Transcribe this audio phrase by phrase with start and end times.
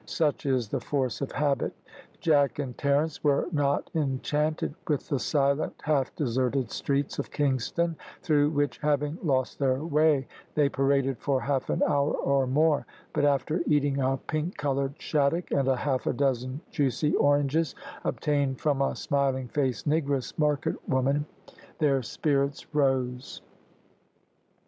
[0.07, 1.73] Such is the force of habit.
[2.19, 8.49] Jack and Terence were not enchanted with the silent, half deserted streets of Kingston, through
[8.49, 13.61] which, having lost their way, they paraded for half an hour or more; but after
[13.67, 19.49] eating a pink coloured shaddock, and half a dozen juicy oranges, obtained from a smiling
[19.49, 21.27] faced negress market woman,
[21.77, 23.43] their spirits rose.